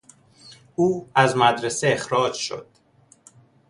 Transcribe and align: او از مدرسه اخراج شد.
او 0.75 1.09
از 1.15 1.37
مدرسه 1.37 1.87
اخراج 1.87 2.33
شد. 2.33 2.67